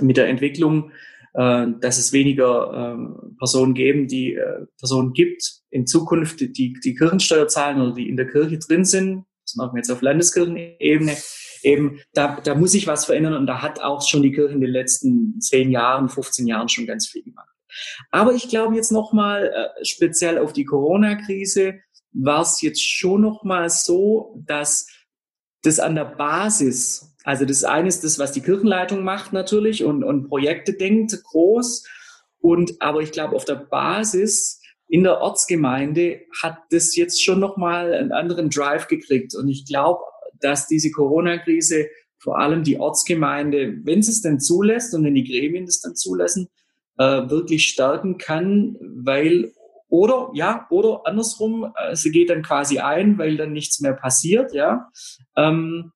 [0.00, 0.92] mit der Entwicklung
[1.34, 6.94] äh, dass es weniger äh, Personen geben, die äh, Personen gibt in Zukunft, die die
[6.94, 9.24] Kirchensteuer zahlen oder die in der Kirche drin sind.
[9.44, 11.16] Das machen wir jetzt auf Landeskirchenebene.
[11.62, 14.60] Eben, da, da muss sich was verändern und da hat auch schon die Kirche in
[14.60, 17.48] den letzten zehn Jahren, 15 Jahren schon ganz viel gemacht.
[18.10, 21.80] Aber ich glaube jetzt nochmal äh, speziell auf die Corona-Krise
[22.12, 24.86] war es jetzt schon nochmal so, dass
[25.62, 30.04] das an der Basis also das eine ist das, was die Kirchenleitung macht natürlich und,
[30.04, 31.86] und Projekte denkt groß.
[32.38, 37.94] Und aber ich glaube, auf der Basis in der Ortsgemeinde hat das jetzt schon nochmal
[37.94, 39.34] einen anderen Drive gekriegt.
[39.34, 40.02] Und ich glaube,
[40.40, 41.86] dass diese Corona-Krise
[42.18, 45.96] vor allem die Ortsgemeinde, wenn sie es denn zulässt und wenn die Gremien das dann
[45.96, 46.48] zulassen,
[46.98, 49.52] äh, wirklich stärken kann, weil
[49.88, 54.52] oder ja oder andersrum, äh, sie geht dann quasi ein, weil dann nichts mehr passiert,
[54.52, 54.90] ja.
[55.36, 55.92] Ähm,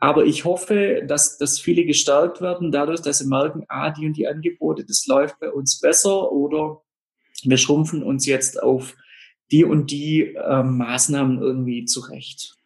[0.00, 4.16] aber ich hoffe, dass, dass viele gestärkt werden dadurch, dass sie merken, ah, die und
[4.16, 6.80] die Angebote, das läuft bei uns besser oder
[7.42, 8.96] wir schrumpfen uns jetzt auf
[9.52, 12.56] die und die äh, Maßnahmen irgendwie zurecht.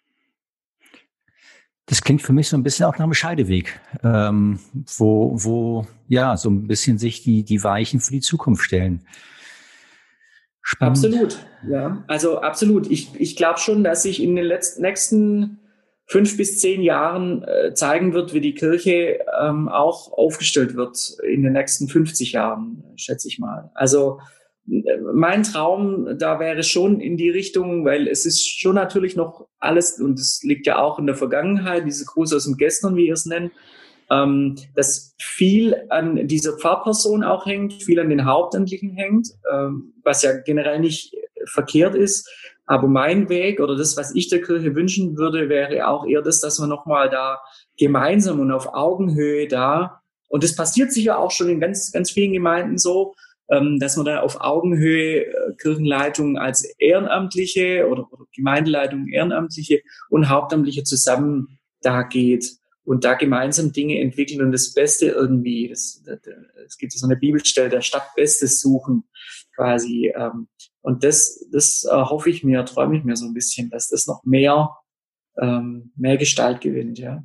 [1.86, 4.60] Das klingt für mich so ein bisschen auch nach einem Scheideweg, ähm,
[4.96, 9.04] wo, wo ja so ein bisschen sich die, die Weichen für die Zukunft stellen.
[10.62, 10.96] Spannend.
[10.96, 12.04] Absolut, ja.
[12.06, 12.90] Also absolut.
[12.90, 15.58] Ich, ich glaube schon, dass sich in den letzten, nächsten
[16.06, 21.42] fünf bis zehn Jahren äh, zeigen wird, wie die Kirche ähm, auch aufgestellt wird in
[21.42, 23.70] den nächsten 50 Jahren, schätze ich mal.
[23.74, 24.20] Also
[24.70, 24.80] äh,
[25.12, 29.98] mein Traum, da wäre schon in die Richtung, weil es ist schon natürlich noch alles,
[29.98, 33.14] und es liegt ja auch in der Vergangenheit, diese Gruß aus dem Gestern, wie ihr
[33.14, 33.52] es nennt,
[34.10, 40.22] ähm, dass viel an dieser Pfarrperson auch hängt, viel an den Hauptamtlichen hängt, ähm, was
[40.22, 41.14] ja generell nicht
[41.46, 42.28] verkehrt ist.
[42.66, 46.40] Aber mein Weg oder das, was ich der Kirche wünschen würde, wäre auch eher das,
[46.40, 47.40] dass man nochmal da
[47.78, 52.32] gemeinsam und auf Augenhöhe da, und das passiert sicher auch schon in ganz, ganz vielen
[52.32, 53.14] Gemeinden so,
[53.50, 60.28] ähm, dass man da auf Augenhöhe äh, Kirchenleitung als Ehrenamtliche oder, oder Gemeindeleitung Ehrenamtliche und
[60.28, 62.50] Hauptamtliche zusammen da geht
[62.84, 66.02] und da gemeinsam Dinge entwickeln und das Beste irgendwie, es
[66.78, 69.04] gibt so eine Bibelstelle, der Stadt Bestes suchen
[69.54, 70.12] quasi.
[70.16, 70.48] Ähm,
[70.84, 74.06] und das, das äh, hoffe ich mir, träume ich mir so ein bisschen, dass das
[74.06, 74.76] noch mehr,
[75.40, 77.24] ähm, mehr Gestalt gewinnt, ja.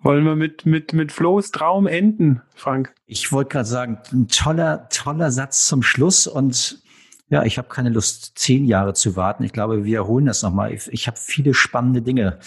[0.00, 2.94] Wollen wir mit, mit, mit Flo's Traum enden, Frank?
[3.04, 6.82] Ich wollte gerade sagen, ein toller, toller Satz zum Schluss und
[7.28, 9.44] ja, ich habe keine Lust, zehn Jahre zu warten.
[9.44, 10.72] Ich glaube, wir wiederholen das nochmal.
[10.72, 12.38] Ich, ich habe viele spannende Dinge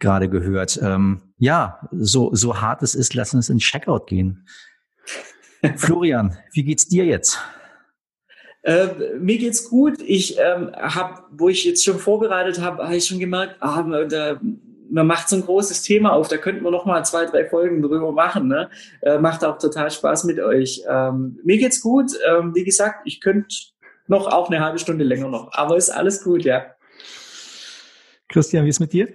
[0.00, 0.78] gerade gehört.
[0.82, 4.46] Ähm, ja, so, so hart es ist, lassen uns in Checkout gehen.
[5.76, 7.38] Florian, wie geht's dir jetzt?
[8.62, 10.00] Äh, mir geht's gut.
[10.04, 14.40] Ich ähm, habe, wo ich jetzt schon vorbereitet habe, habe ich schon gemerkt, ah, da,
[14.90, 16.28] man macht so ein großes Thema auf.
[16.28, 18.48] Da könnten wir noch mal zwei, drei Folgen drüber machen.
[18.48, 18.70] Ne?
[19.00, 20.82] Äh, macht auch total Spaß mit euch.
[20.88, 22.12] Ähm, mir geht's gut.
[22.28, 23.48] Ähm, wie gesagt, ich könnte
[24.06, 26.66] noch auch eine halbe Stunde länger noch, aber ist alles gut, ja.
[28.28, 29.08] Christian, wie ist mit dir?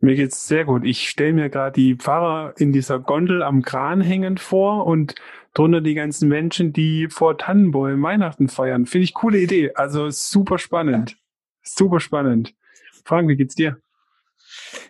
[0.00, 0.84] Mir geht's sehr gut.
[0.84, 5.16] Ich stelle mir gerade die Pfarrer in dieser Gondel am Kran hängend vor und
[5.54, 8.86] drunter die ganzen Menschen, die vor Tannenbäumen Weihnachten feiern.
[8.86, 9.74] Finde ich coole Idee.
[9.74, 11.16] Also super spannend.
[11.62, 12.54] Super spannend.
[13.04, 13.78] Frank, wie geht's dir?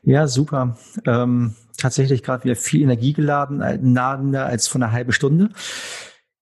[0.03, 0.79] Ja, super.
[1.07, 5.51] Ähm, tatsächlich gerade wieder viel Energie geladen, äh, nahender als vor einer halben Stunde.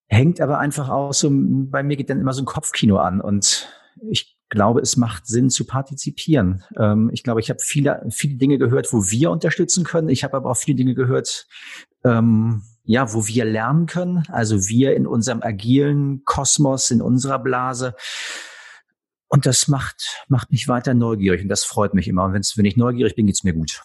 [0.08, 3.68] Hängt aber einfach aus, so, bei mir geht dann immer so ein Kopfkino an und
[4.08, 6.62] ich glaube, es macht Sinn zu partizipieren.
[6.78, 10.08] Ähm, ich glaube, ich habe viele, viele Dinge gehört, wo wir unterstützen können.
[10.08, 11.46] Ich habe aber auch viele Dinge gehört,
[12.04, 14.22] ähm, ja, wo wir lernen können.
[14.28, 17.94] Also wir in unserem agilen Kosmos, in unserer Blase.
[19.28, 22.24] Und das macht, macht mich weiter neugierig und das freut mich immer.
[22.24, 23.82] Und wenn's, wenn ich neugierig bin, geht's mir gut.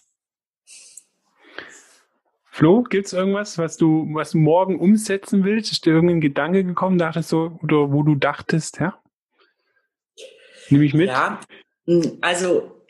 [2.44, 5.72] Flo, gibt's irgendwas, was du, was du morgen umsetzen willst?
[5.72, 9.02] Ist dir irgendein Gedanke gekommen, dachtest du, oder wo du dachtest, ja?
[10.68, 11.08] Nimm ich mit?
[11.08, 11.40] Ja,
[12.20, 12.81] also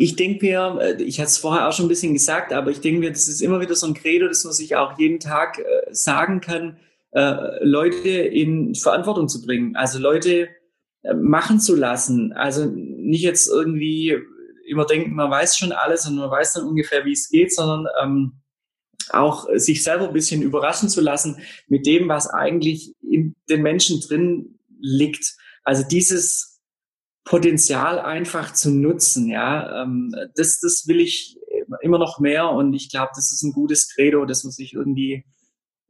[0.00, 2.80] ich denke mir, äh, ich hatte es vorher auch schon ein bisschen gesagt, aber ich
[2.80, 5.58] denke mir, das ist immer wieder so ein Credo, dass man sich auch jeden Tag
[5.58, 6.78] äh, sagen kann,
[7.10, 10.48] äh, Leute in Verantwortung zu bringen, also Leute
[11.02, 12.32] äh, machen zu lassen.
[12.32, 14.16] Also nicht jetzt irgendwie
[14.66, 17.86] immer denken, man weiß schon alles und man weiß dann ungefähr, wie es geht, sondern
[18.02, 18.32] ähm,
[19.10, 24.00] auch sich selber ein bisschen überraschen zu lassen mit dem, was eigentlich in den Menschen
[24.00, 25.36] drin liegt.
[25.62, 26.49] Also dieses
[27.24, 29.28] Potenzial einfach zu nutzen.
[29.28, 31.38] Ja, ähm, das, das will ich
[31.82, 35.24] immer noch mehr und ich glaube, das ist ein gutes Credo, dass man sich irgendwie,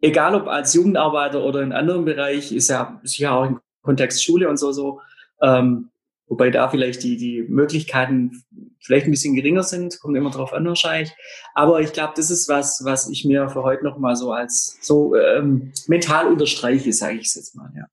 [0.01, 4.49] egal ob als Jugendarbeiter oder in anderen Bereich, ist ja sicher auch im Kontext Schule
[4.49, 5.01] und so so,
[5.43, 5.91] ähm,
[6.27, 8.45] wobei da vielleicht die die Möglichkeiten
[8.83, 11.13] vielleicht ein bisschen geringer sind, kommt immer drauf an wahrscheinlich.
[11.55, 14.79] Aber ich glaube, das ist was, was ich mir für heute noch mal so als
[14.81, 17.71] so ähm, mental unterstreiche, sage ich es jetzt mal.
[17.77, 17.87] Ja.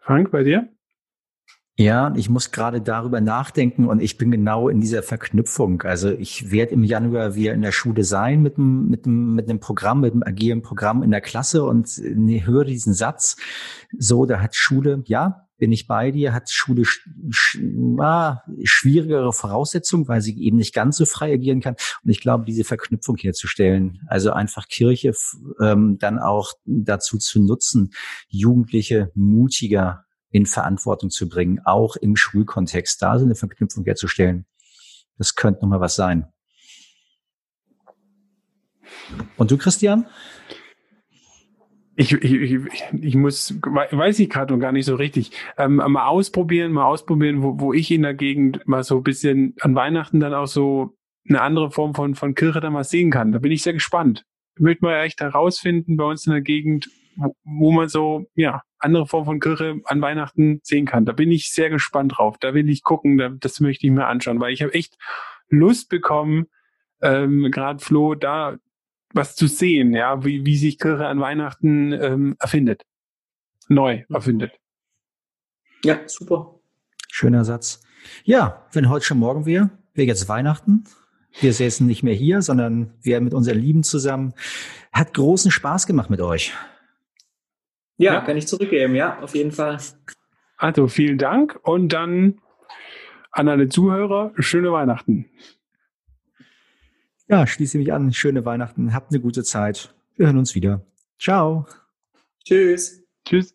[0.00, 0.68] Frank, bei dir?
[1.76, 5.82] Ja, ich muss gerade darüber nachdenken und ich bin genau in dieser Verknüpfung.
[5.82, 9.50] Also ich werde im Januar wieder in der Schule sein mit einem, mit einem, mit
[9.50, 13.36] einem Programm, mit einem agilen Programm in der Klasse und höre diesen Satz.
[13.98, 17.58] So, da hat Schule, ja, bin ich bei dir, hat Schule sch sch
[18.62, 21.74] schwierigere Voraussetzungen, weil sie eben nicht ganz so frei agieren kann.
[22.04, 25.12] Und ich glaube, diese Verknüpfung herzustellen, also einfach Kirche
[25.60, 27.90] ähm, dann auch dazu zu nutzen,
[28.28, 30.04] Jugendliche mutiger
[30.34, 34.46] in Verantwortung zu bringen, auch im Schulkontext, da so eine Verknüpfung herzustellen.
[35.16, 36.26] Das könnte nochmal was sein.
[39.36, 40.06] Und du, Christian?
[41.94, 42.60] Ich, ich, ich,
[43.00, 45.30] ich muss, weiß ich gerade noch gar nicht so richtig.
[45.56, 49.54] Ähm, mal ausprobieren, mal ausprobieren, wo, wo ich in der Gegend mal so ein bisschen
[49.60, 50.96] an Weihnachten dann auch so
[51.28, 53.30] eine andere Form von, von Kirche dann mal sehen kann.
[53.30, 54.24] Da bin ich sehr gespannt.
[54.56, 59.06] Ich möchte mal echt herausfinden bei uns in der Gegend, wo, man so, ja, andere
[59.06, 61.04] Form von Kirche an Weihnachten sehen kann.
[61.04, 62.36] Da bin ich sehr gespannt drauf.
[62.38, 64.96] Da will ich gucken, da, das möchte ich mir anschauen, weil ich habe echt
[65.48, 66.46] Lust bekommen,
[67.02, 68.56] ähm, gerade Flo, da
[69.12, 72.82] was zu sehen, ja, wie, wie sich Kirche an Weihnachten ähm, erfindet.
[73.68, 74.52] Neu erfindet.
[75.84, 76.58] Ja, super.
[77.08, 77.80] Schöner Satz.
[78.24, 80.84] Ja, wenn heute schon morgen wäre, wäre jetzt Weihnachten.
[81.40, 84.34] Wir säßen nicht mehr hier, sondern wir mit unseren Lieben zusammen.
[84.92, 86.52] Hat großen Spaß gemacht mit euch.
[87.96, 89.78] Ja, ja, kann ich zurückgeben, ja, auf jeden Fall.
[90.56, 92.40] Also vielen Dank und dann
[93.30, 95.26] an alle Zuhörer, schöne Weihnachten.
[97.28, 98.12] Ja, schließe mich an.
[98.12, 98.92] Schöne Weihnachten.
[98.92, 99.94] Habt eine gute Zeit.
[100.16, 100.84] Wir hören uns wieder.
[101.18, 101.66] Ciao.
[102.44, 103.02] Tschüss.
[103.24, 103.54] Tschüss.